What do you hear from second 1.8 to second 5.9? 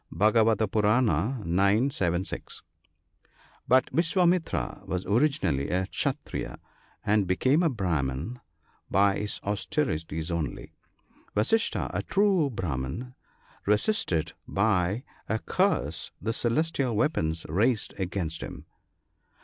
ix. 7, 6. But Vaswamitra was originally a